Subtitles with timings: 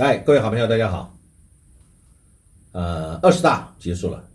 [0.00, 1.14] 来，各位好朋友，大家好。
[2.72, 4.26] 呃，二十大结束了，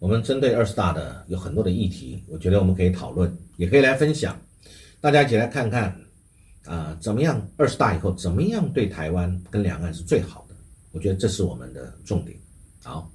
[0.00, 4.36] 我们针对二十大的有很多的议题，我觉得我们可以讨论，也可以来分享，
[5.00, 5.96] 大家一起来看看
[6.64, 10.56] 啊，怎么样二十大以后怎么样对台湾跟两岸是最好的？
[10.90, 12.36] 我觉得这是我们的重点。
[12.82, 13.08] 好，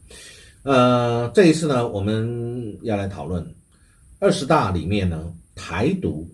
[0.63, 3.45] 呃，这一次呢，我们要来讨论
[4.19, 6.25] 二十大里面呢，台独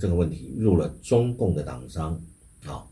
[0.00, 2.18] 这个问题入了中共的党章。
[2.64, 2.87] 好。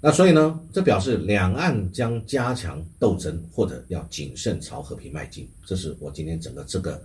[0.00, 5.50] 那所以呢，这表示两岸将加强斗争，或者要谨慎朝和平迈进。
[5.66, 7.02] 这是我今天整个这个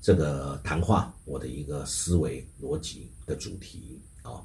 [0.00, 4.38] 这个谈话我的一个思维逻辑的主题啊。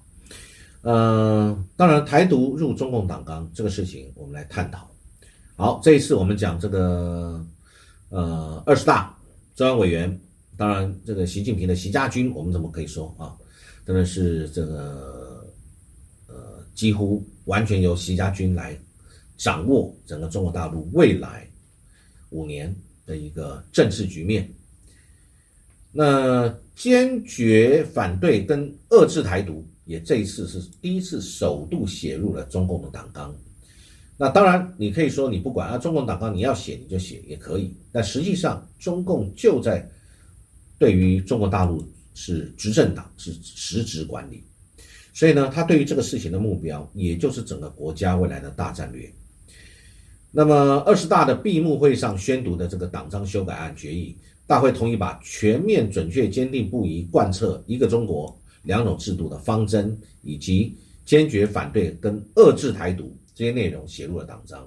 [0.81, 4.89] 嗯，当然，台独入中共党纲这个事情，我们来探讨。
[5.55, 7.45] 好，这一次我们讲这个
[8.09, 9.15] 呃二十大
[9.55, 10.19] 中央委员，
[10.57, 13.37] 当然这个习近平的习家军，我们怎么可以说啊？
[13.85, 15.45] 真的是这个
[16.25, 17.23] 呃几乎。
[17.45, 18.77] 完全由习家军来
[19.37, 21.47] 掌握整个中国大陆未来
[22.29, 22.73] 五年
[23.05, 24.49] 的一个政治局面。
[25.91, 33.35] 那坚决反对跟遏制台独，也这一次是第一次首度写入了中共的党纲。
[34.17, 37.75] 那当然，你可以说你不管啊，中共党纲你要写你就写也可以。
[37.91, 39.85] 但实际上，中共就在
[40.77, 44.43] 对于中国大陆是执政党，是实质管理。
[45.13, 49.11] 所以呢，他对于这个事情的目标，也就是整个国家未来的大战略。
[50.31, 54.15] 那么二十大的闭幕会上宣读的这个党章修改案决议，
[54.47, 60.73] 大会同意把全面、准确、坚定不移贯彻一个中国两种制度的方针，以及
[61.05, 64.65] 坚决反对跟遏制台独这些内容写入了党章，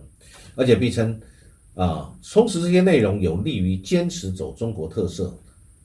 [0.54, 1.18] 而且并称，
[1.74, 5.34] 啊，充实这些内容有利于坚持走中国特色。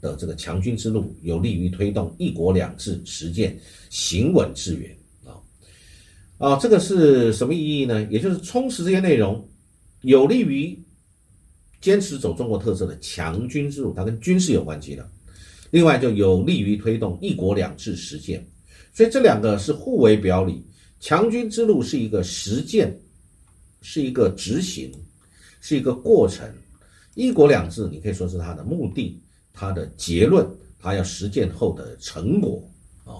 [0.01, 3.57] 的这个强军之路，有利于推动“一国两制”实践
[3.89, 5.35] 行稳致远啊
[6.37, 8.01] 啊，这个是什么意义呢？
[8.09, 9.45] 也就是充实这些内容，
[10.01, 10.77] 有利于
[11.81, 15.09] 坚持走中国特色的强军之路，它跟军事有关系的。
[15.71, 18.45] 另外，就有利于推动“一国两制”实践，
[18.93, 20.65] 所以这两个是互为表里。
[20.99, 22.97] 强军之路是一个实践，
[23.81, 24.91] 是一个执行，
[25.61, 26.45] 是一个过程
[27.15, 29.21] ；“一国两制”你可以说是它的目的。
[29.53, 30.47] 他的结论，
[30.79, 32.63] 他要实践后的成果
[33.03, 33.19] 啊，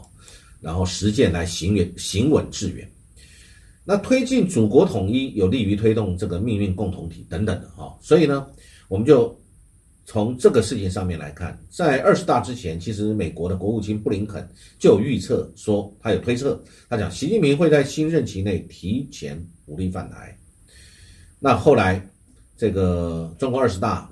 [0.61, 2.89] 然后实践来行远行稳致远。
[3.83, 7.97] 那推进祖国统一，有利于推动这个命运共同体等等的哈。
[8.01, 8.47] 所以呢，
[8.87, 9.35] 我们就
[10.05, 14.47] 从这个事情上面来看，在二十大之前，其实美国的国务卿布林肯
[14.77, 20.37] 就有预测说，他有推测，他讲习近平会在新任期内提前武力犯台。
[21.39, 22.07] 那后来
[22.57, 24.07] 这个中国二十大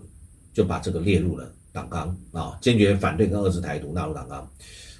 [0.53, 1.53] 就把这个列入了。
[1.77, 4.49] 党纲啊，坚决反对跟遏制台独纳入党纲，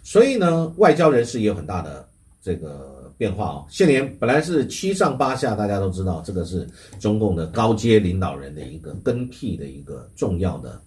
[0.04, 2.08] 所以呢，外交人士也有很大的
[2.40, 3.66] 这个变化啊。
[3.68, 10.80] 现年本来是七上八下，大家都知道这个是中共的高阶领导人的一个更替的一个重要的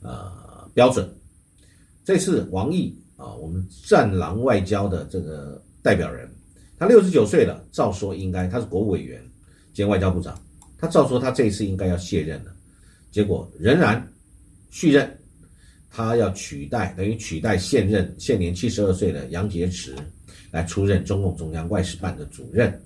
[0.00, 0.32] 呃
[0.72, 1.06] 标准。
[2.02, 6.26] 这次王毅啊，我们战狼外交的这个代表人，
[6.78, 9.22] 他六十九岁了，照说应该他是国务委员
[9.74, 10.34] 兼外交部长，
[10.78, 12.50] 他照说他这一次应该要卸任了，
[13.10, 14.02] 结果仍然。
[14.74, 15.08] 续任，
[15.88, 19.92] 他要取代，等于取代现任现年七十二岁的杨洁篪
[20.50, 22.82] 来出任中共中央外事办的主任，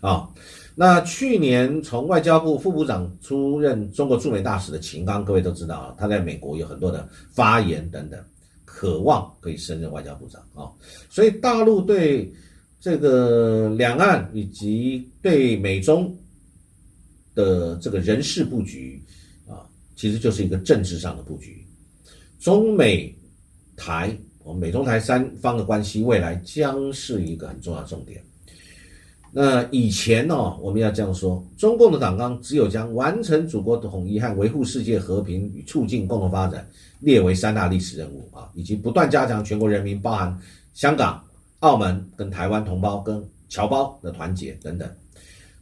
[0.00, 0.28] 啊，
[0.74, 8.20] 那去年从外交部副部长出任中国驻美大使的秦刚，各位都知道啊，他在美国有很多的发言等等，
[8.64, 10.66] 渴望可以升任外交部长啊，
[11.08, 12.28] 所以大陆对
[12.80, 16.12] 这个两岸以及对美中
[17.32, 19.00] 的这个人事布局。
[19.98, 21.66] 其实就是一个政治上的布局，
[22.38, 23.12] 中美
[23.76, 28.22] 台，我们美中台三方的关系未来将是一个很重要的重点。
[29.32, 36.64] 那以前呢，我们要这样说：中共的党纲只有将完成祖国统一和维护世界和平与促进共同发展
[37.00, 40.38] 列为三大历史任务啊，以及不断加强全国人民，包含
[40.74, 41.20] 香港、
[41.58, 44.88] 澳门跟台湾同胞跟侨胞的团结等等。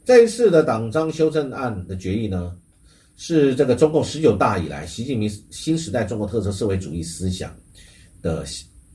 [0.05, 2.55] 这一次的党章修正案的决议呢？
[3.17, 7.55] 是这个中共十九大以来，习近平新时代中国特色社会主义思想
[8.21, 8.45] 的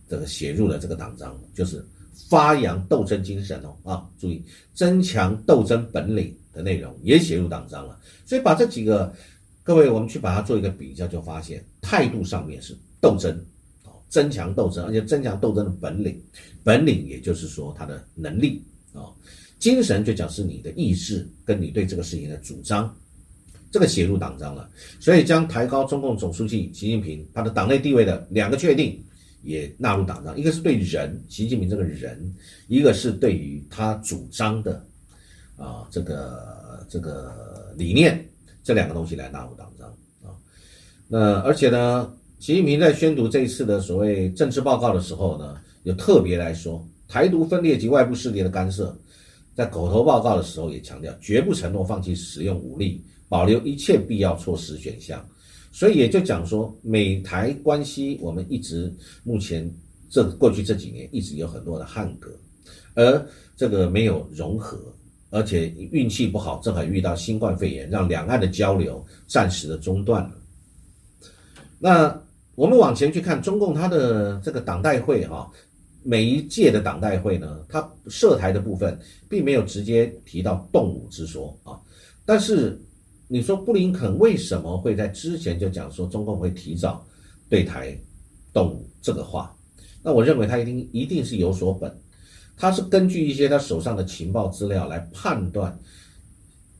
[0.07, 1.83] 这个写入了这个党章，就是
[2.29, 4.43] 发扬斗争精神哦啊，注意
[4.75, 7.99] 增强斗争本领的内容也写入党章了。
[8.25, 9.11] 所以把这几个
[9.63, 13.35] 各位，我们去把它做一个比较，就发现态度上面是斗争
[13.83, 16.21] 啊，增强斗争，而且增强斗争的本领，
[16.63, 18.63] 本领也就是说他的能力
[18.93, 19.09] 啊，
[19.57, 22.95] 精神就讲是你的意志跟你对这个事情的主张。
[23.71, 24.69] 这个写入党章了，
[24.99, 29.01] 所以将抬高中共总书记习近平他的党内地位的两个确定
[29.43, 32.31] 也纳入党章，一个是对人习近平这个人，
[32.67, 34.85] 一个是对于他主张的
[35.55, 38.23] 啊这个这个理念
[38.61, 39.87] 这两个东西来纳入党章
[40.21, 40.35] 啊。
[41.07, 48.95] 那而且呢，习近平在宣读这一次的所谓政治报告的时候呢，有特别来说，台独分裂及外部势力的干涉，
[49.55, 55.25] 在口头报告的时候也强调，绝不承诺放弃使用武力，保留一切必要措施选项。
[55.71, 58.93] 所以也就讲说，美台关系我们一直
[59.23, 59.73] 目前
[60.09, 62.29] 这过去这几年一直有很多的汉格，
[62.93, 63.25] 而
[63.55, 64.77] 这个没有融合，
[65.29, 70.33] 而且运气不好，正好遇到新冠肺炎，让两岸的交流暂时的中断了。
[71.79, 72.21] 那
[72.55, 75.49] 我们往前去看中共它的这个党代会哈，
[76.03, 78.99] 每一届的党代会呢，它涉台的部分
[79.29, 81.79] 并没有直接提到动武之说啊，
[82.25, 82.77] 但是。
[83.31, 87.01] 你说布林肯为什么会在之前就讲说中共会提早
[87.47, 87.97] 对台
[88.51, 89.55] 动武这个话？
[90.03, 91.97] 那我认为他一定一定是有所本，
[92.57, 95.79] 他是根据一些他手上的情报资料来判断，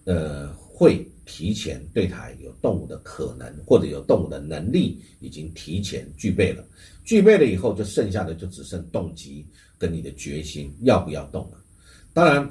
[0.04, 6.62] 呃，会提前对台有动武的可能，或者有动武的能力已经提前具备了，
[7.06, 9.46] 具备了以后就剩下的就只剩动机
[9.78, 11.58] 跟你的决心要不要动了，
[12.14, 12.46] 当然。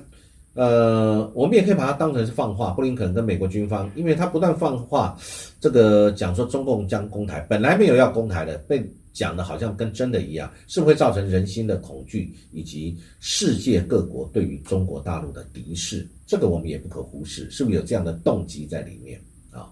[0.55, 5.17] 呃，我们也可以把它当成是放话，布林肯跟美国军方，因为他不断放话，
[5.61, 19.21] 这个讲说中共将攻台，本来没有要攻台的，被讲的好像跟真的一样，是不是会造成人心的恐惧，以及世界各国对于中国大陆的敌视，这个我们也不可忽视，是不是有这样的动机在里面
[19.53, 19.71] 啊？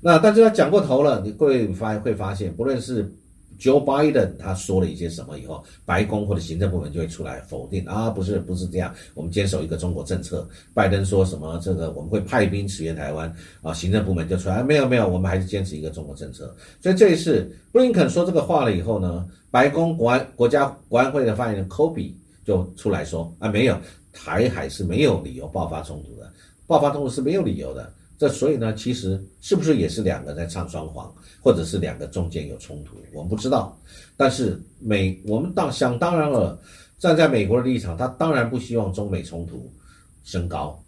[0.00, 3.12] 那但是他讲过头了，你各位发会发现，不论是。
[3.60, 10.48] Joe Biden 他说了一些什么以后，白宫或者行政部门就会出来否定啊，不是不是这样，我们坚守一个中国政策。
[10.72, 13.30] 拜登说什么这个我们会派兵驰援台湾
[13.60, 16.56] 啊，行政部门就出来没有没有，我们还是坚持一个中国政策。
[16.80, 22.12] 所以这一次布林肯说这个话了以后呢，白宫国安国家国安会的发言人 Kobe
[22.46, 23.76] 就出来说啊，没有
[24.12, 26.32] 台海是没有理由爆发冲突的，
[26.66, 27.92] 爆发冲突是没有理由的。
[28.20, 31.10] 这所以呢，其实是不是也是两个在唱双簧，
[31.42, 33.74] 或者是两个中间有冲突，我们不知道。
[34.14, 36.60] 但是美，我们当想当然了，
[36.98, 39.72] 站在美国的立场，他当然不希望中美冲突
[40.22, 40.78] 升高，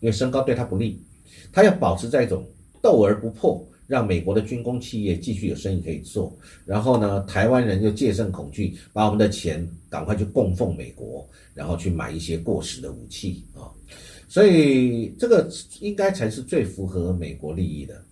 [0.00, 1.02] 因为升高对他不利。
[1.50, 2.46] 他要保持在一种
[2.82, 6.36] 斗而不破，让美国的军工企业继续有生意可以做。
[6.64, 13.70] 然后呢，台湾人又戒慎恐惧，把我们的钱赶快去供奉美国，然后去买一些过时的武器啊。
[14.28, 15.48] 所以这个
[15.80, 18.02] 应该才是最符合美国利益的。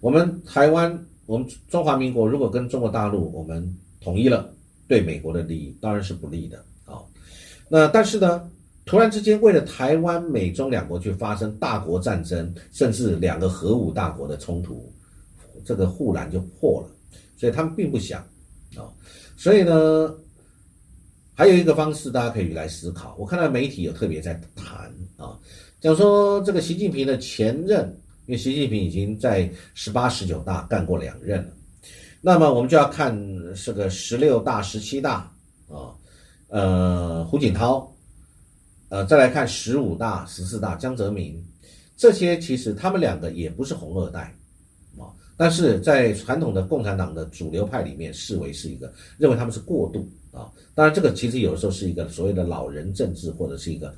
[0.00, 4.54] 我们台湾，我们中华民国如果跟中国大陆我们统一了，
[4.86, 7.02] 对美国的利益当然是不利的啊。
[7.68, 8.48] 那但是呢，
[8.84, 14.92] 突然之间为了台湾美中两国去发生大国战争，甚至两个核武大国的冲突，
[15.64, 16.88] 这个护栏就破了。
[17.36, 18.20] 所以他们并不想
[18.76, 18.86] 啊。
[19.36, 20.14] 所以呢，
[21.34, 23.16] 还有一个方式大家可以来思考。
[23.18, 25.38] 我看到媒体有特别在谈啊。
[25.80, 27.84] 讲说这个习近平的前任，
[28.26, 31.52] 因为习近平已经在十八、十九大干过两任了，
[32.22, 33.14] 那么我们就要看
[33.54, 35.30] 这个十六大、十七大
[35.68, 35.92] 啊，
[36.48, 37.94] 呃，胡锦涛，
[38.88, 41.38] 呃，再来看十五大、十四大，江泽民，
[41.98, 44.34] 这些其实他们两个也不是红二代，
[45.36, 53.94] 但是在传统的共产党的主流派里面，视为是一个认为他们是过渡啊，当然这个其实有时候是一个所谓的老人政治，或者是一个。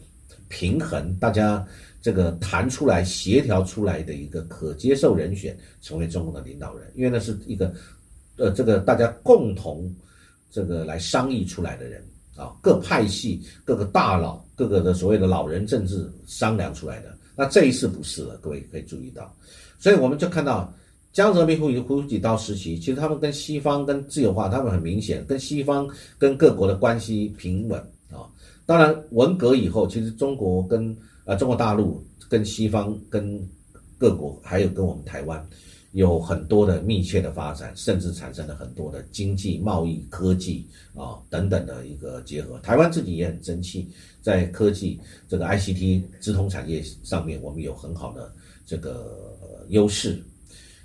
[0.49, 1.67] 平衡，大家
[2.01, 7.75] 这个谈出来、协调出来的一个可接受人选，成为中共的领导人，因为那是一个，
[8.37, 9.93] 呃，这个大家共同
[10.49, 12.01] 这个来商议出来的人
[12.37, 17.13] 啊，各派系、各个大佬、各个的所谓的老人政治商量出来的。
[17.35, 19.35] 那这一次不是了，各位可以注意到，
[19.81, 20.73] 所以我们就看到
[21.17, 27.81] 江泽民、胡胡锦涛时期，其实他们跟西方、跟自由化，他们很明显跟西方、跟各国的关系平稳
[28.11, 28.29] 啊。
[28.67, 30.95] 当然，文革以后，其实中国跟
[31.25, 33.41] 呃中国大陆、跟西方、跟
[33.97, 35.43] 各国，还有跟我们台湾，
[35.93, 42.59] 有很多的密切的发展，甚至产生了很多的经济、贸易、科技啊等等的一个结合。
[42.59, 43.89] 台湾自己也很争气，
[44.21, 48.31] 在科技这个 ICT 直通产业上面，我们有很好的
[48.67, 49.35] 这个
[49.71, 50.23] 优势。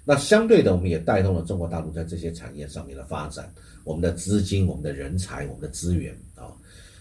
[0.03, 3.51] 那相对的，我们也带动了中国大陆在这些产业上面的发展，
[3.83, 6.51] 我们的资金、我们的人才、我们的资源啊。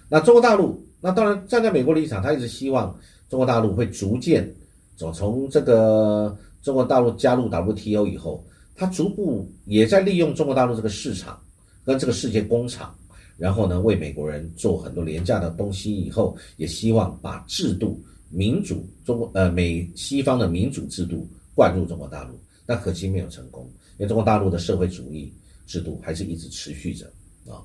[0.08, 2.94] 那中国大陆，那当然站在美国立场，他一直希望
[3.28, 4.52] 中国大陆会逐渐
[4.96, 8.44] 走从这个中国大陆加入 WTO 以后，
[8.76, 11.40] 他逐步也在利用中国大陆这个市场
[11.84, 12.94] 跟这个世界工厂，
[13.38, 22.38] 然后呢为美国人做很多廉价的东西，以后也希望把制度民主中国呃美西方的民主制度灌入中国大陆，
[22.70, 25.34] 那可惜没有成功，因为中国大陆的社会主义
[25.66, 27.04] 制度还是一直持续着
[27.48, 27.58] 啊。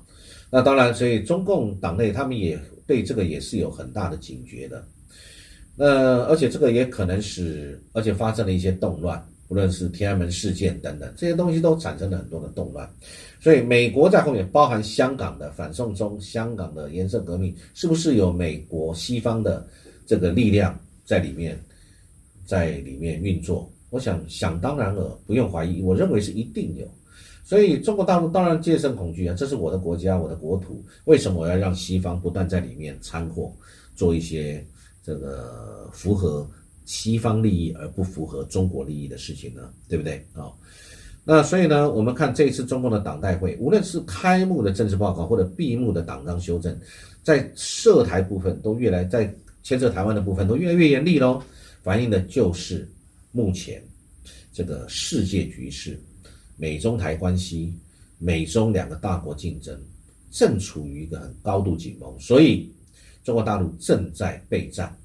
[0.50, 4.84] 那当然，所以中共党内他们也对这个也是有很大的警觉的。
[5.76, 12.92] 那而且这个也可能使，而且发生了一些动乱，不论是天安门事件等等，这些东西都产生了很多的动乱。
[13.40, 19.64] 所以美国在后面，包含香港的反送中、香港的颜色革命，是不是有美国西方的
[20.04, 21.56] 这个力量在里面，
[22.44, 23.70] 在里面运作？
[23.96, 26.86] 我想想当然了，不用怀疑，我认为是一定有。
[27.42, 33.50] 所以中国大陆当然戒慎恐惧啊，这是我的国家，我的国土，为什么我要让西方不断在里面掺和，
[33.94, 34.62] 做一些
[35.02, 36.46] 这个符合
[36.84, 39.70] 西方利益而不符合中国利益的事情呢？
[39.88, 40.52] 对不对啊？
[41.24, 46.78] 那所以呢，我们看这一次中共的党代会，无论是开幕的政治报告或者闭幕的党章修正，
[47.22, 51.40] 在涉台部分都越来在牵涉台湾的部分都越来越严厉喽，
[51.82, 52.88] 反映的就是
[53.36, 53.84] 目前
[54.50, 56.00] 这个世界局势。
[56.56, 57.74] 美中台关系，
[58.16, 59.78] 美中两个大国竞争，
[60.30, 62.72] 正处于一个很高度紧绷，所以
[63.22, 64.96] 中国大陆正在备战。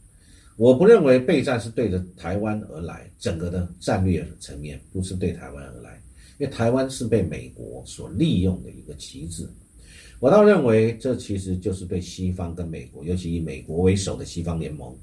[0.56, 6.02] 我不认为备战是对着台湾而来，整个的战略层面不是对台湾而来，
[6.40, 9.46] 因为台湾是被美国所利用的一个旗帜。
[10.22, 14.96] 我倒认为这其实就是对西方跟美国，尤其以美国为首的西方联盟，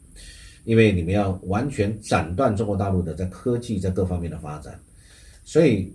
[0.69, 4.79] 因为你们要完全斩断中国大陆的在科技在各方面的发展，
[5.43, 5.91] 所以。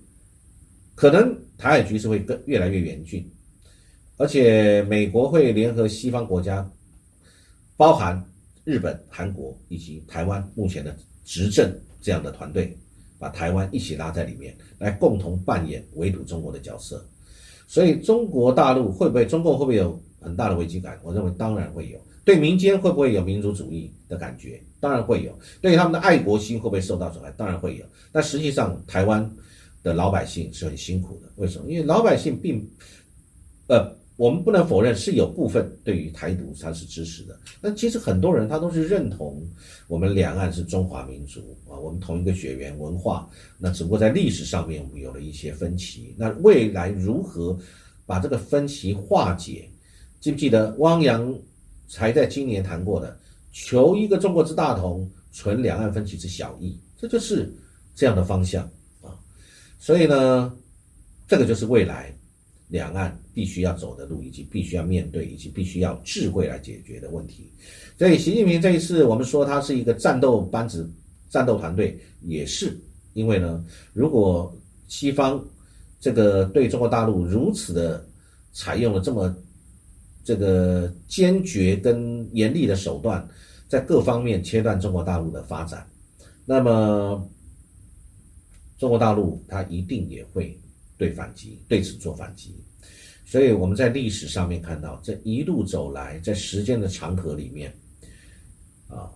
[0.95, 3.27] 可能台海局势会更越来越严峻，
[4.15, 6.71] 而且美国会联合西方国家，
[7.75, 8.23] 包含
[8.63, 12.77] 日本、韩国以及台湾目前的执政这样的团队，
[13.17, 17.03] 把台湾一起拉在里面，来共同扮演围堵中国的角色。
[17.65, 20.99] 所以中国大陆会不会，中共会不会有很大的危机感？
[21.01, 21.99] 我认为当然会有。
[22.25, 24.61] 对民间会不会有民族主义的感觉？
[24.79, 25.37] 当然会有。
[25.61, 27.31] 对他们的爱国心会不会受到损害？
[27.37, 27.85] 当然会有。
[28.11, 29.29] 但实际上，台湾。
[29.83, 31.69] 的老百姓是很辛苦的，为什么？
[31.69, 32.65] 因为老百姓并，
[33.67, 39.45] 呃，我们不能否认是有部分对于台独他是支持的，但其实很多人他都是认同
[39.89, 47.59] 我们两岸是中华民族啊，我们同一个血缘文化，那只不过在历史上面我们有了一些分歧，那未来如何
[48.05, 49.69] 把这个分歧化解？
[50.21, 51.37] 记不记得汪洋
[51.87, 53.17] 才在今年谈过的
[53.51, 57.53] “求一个中国之大同，存两岸分歧之小异”，这就是
[57.95, 58.63] 这样的方向
[59.01, 59.17] 啊。
[59.79, 60.55] 所以呢，
[61.27, 62.13] 这个就是未来
[62.67, 67.51] 两岸必须要走的路，以及必须要面对，以及必须要智慧来解决的问题。
[67.97, 70.89] 所以，习近平这一次，我们说他是一个战斗班子、
[71.29, 72.75] 战斗团队，也是
[73.13, 73.63] 因为呢，
[73.93, 74.55] 如果
[74.87, 75.43] 西方
[75.99, 78.03] 这个对中国大陆如此的
[78.51, 79.35] 采用了这么
[80.23, 83.27] 这个坚决跟严厉的手段，
[83.67, 85.87] 在各方面切断中国大陆的发展，
[86.45, 87.29] 那么。
[88.79, 90.59] 中国大陆它一定也会
[90.97, 92.53] 对反击，对此做反击，
[93.25, 97.73] 所以我们在历史上面看到，这一路走来，在时间的长河里面，
[98.89, 99.09] 啊，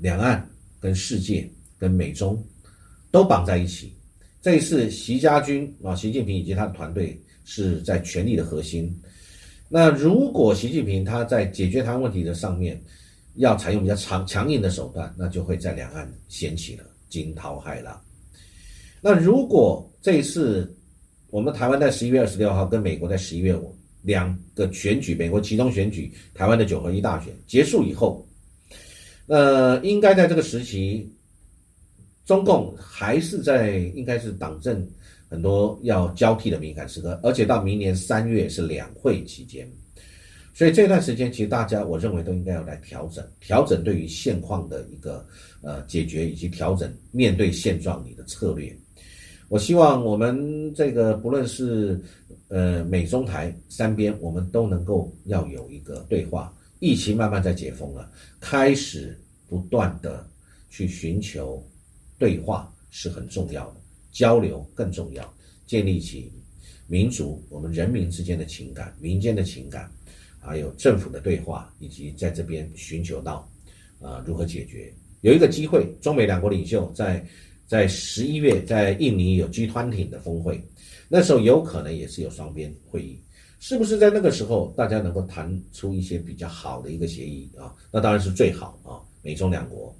[0.00, 0.44] 两岸
[0.80, 2.42] 跟世界跟美中
[3.12, 3.92] 都绑在一起。
[4.42, 8.92] 这一次，习家军啊，习近平以及他的团队是在权力的核心。
[9.76, 12.80] 那如果习近平他在解决台湾问题的上面
[13.34, 18.00] 要采用比较强强硬的手段，那就会在两岸掀起了惊涛骇浪。
[19.00, 20.72] 那如果这一次
[21.28, 28.24] 我们台湾在十一月二十六号跟美国在十一月五两个选举，美国其中选举，台湾的九合一大选结束以后，
[29.26, 31.12] 呃，应该在这个时期，
[32.24, 34.88] 中共还是在应该是党政
[35.34, 39.68] 很多要交替的敏感时刻，而且到明年三月是两会期间，
[40.54, 45.26] 所以这段时间其实大家我认为都应该要来调整，调整对于现况的一个
[45.60, 48.72] 呃解决，以及调整面对现状你的策略。
[49.48, 52.00] 我希望我们这个不论是
[52.46, 56.54] 呃美中台三边，我们都能够要有一个对话。
[56.78, 60.24] 疫情慢慢在解封了，开始不断的
[60.70, 61.60] 去寻求
[62.18, 63.76] 对话是很重要的，
[64.14, 65.34] 交流更重要，
[65.66, 66.32] 建立起
[66.86, 69.92] 民族我们人民之间的情感、民间的情感，
[70.40, 73.46] 还有政府的对话，以及在这边寻求到
[74.00, 74.90] 啊如何解决。
[75.20, 77.22] 有一个机会，中美两国领袖在。
[77.66, 80.62] 在十一月，在印尼有 G 团体的峰会，
[81.08, 83.18] 那时候有可能也是有双边会议，
[83.58, 87.74] 是不是在那个时候大家能够谈出一些比较好的一个协议啊？
[87.90, 89.96] 那当然是最好啊，美中两国，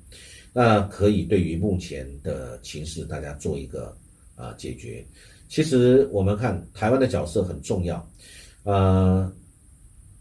[0.53, 3.97] 那可以对于目前的情势，大家做一个
[4.37, 5.05] 啊解决。
[5.49, 8.11] 其实我们看台湾的角色很重要，
[8.65, 9.31] 呃，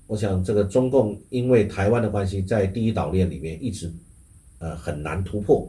[0.07, 3.91] 我想这个中共因为台湾的关系，在第一岛链里面一直
[4.59, 5.67] 呃很难突破。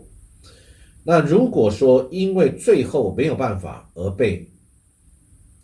[1.02, 4.46] 那如果说因为最后没有办法而被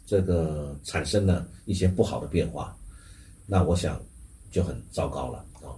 [0.07, 2.77] 这个产生了一些不好的变化，
[3.47, 4.01] 那我想
[4.51, 5.77] 就很糟糕了啊。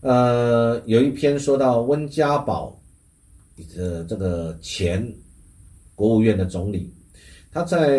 [0.00, 2.78] 呃，有一篇说到温家宝，
[3.76, 5.06] 呃，这个前
[5.96, 6.88] 国务院的总理，
[7.50, 7.96] 他在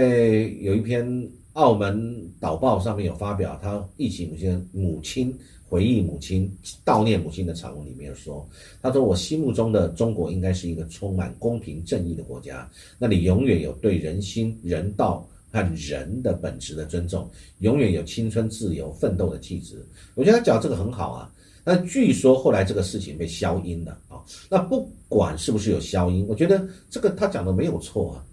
[0.62, 1.06] 有一篇
[1.54, 5.38] 《澳门导报》上面有发表他忆起母亲母亲
[5.68, 6.50] 回忆母亲
[6.86, 8.48] 悼念母亲的长文里面说，
[8.82, 15.27] 他说我心目中的中国应该是一个充满公平正义的国家，那里永远有对人心人道。
[15.50, 17.27] 和人的本质的尊重，
[17.60, 19.84] 永远有青春、自由、奋斗的气质。
[20.13, 21.32] 我觉得他讲这个很好啊。
[21.68, 24.24] 但据说后来这个事情被消音了啊。
[24.50, 28.24] 那不管是不是有消音，我觉得这个他讲的没有错啊。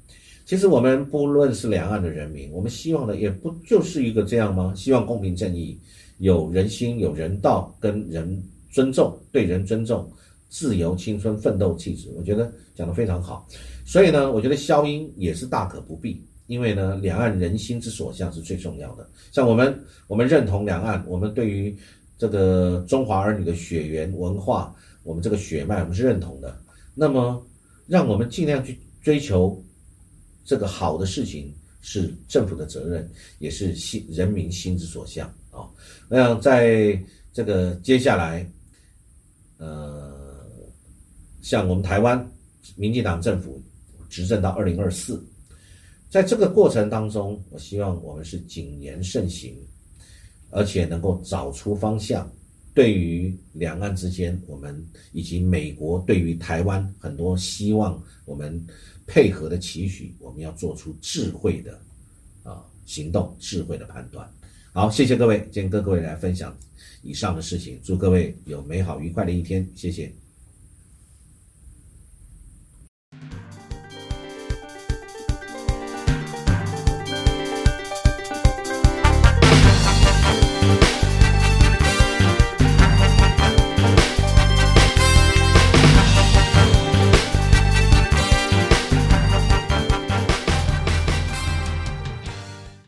[0.47, 4.73] 其实我们不论是两岸的人民，我们希望的也不就是一个这样吗？
[4.76, 5.76] 希望公平正义，
[6.19, 10.09] 有人心、有人道，跟人尊重，对人尊重，
[10.49, 12.09] 自由、青春、奋斗气质。
[12.17, 13.49] 我觉得讲的非常好。
[13.85, 16.23] 所以呢，我觉得消音也是大可不必。
[16.47, 19.09] 因为呢，两岸人心之所向是最重要的。
[19.33, 19.76] 像我们，
[20.07, 21.75] 我们认同两岸，我们对于
[22.16, 26.56] 这个中华儿女的血缘文化，我们这个血脉，我们是认同的。
[26.94, 27.44] 那么，
[27.87, 29.62] 让我们尽量去追求
[30.44, 35.68] 这个好的事情，是政府的责任，也是心人民心之所向啊。
[36.09, 36.99] 那在
[37.33, 38.49] 这个接下来，
[39.59, 40.47] 呃，
[41.42, 42.30] 像我们台湾
[42.76, 43.61] 民进党政府
[44.09, 45.23] 执政到二零二四。
[46.09, 49.52] 在这个过程当中，我希望我们是谨言慎行，
[50.54, 52.30] 而且能够找出方向。
[52.73, 58.61] 对于两岸之间，我们以及美国对于台湾很多希望我们
[59.06, 61.78] 配合的期许，我们要做出智慧的
[62.42, 64.28] 啊行动，智慧的判断。
[64.73, 66.56] 好，谢谢各位，今天跟各位来分享
[67.02, 70.12] 以上的事情，祝各位有美好愉快的一天，谢谢。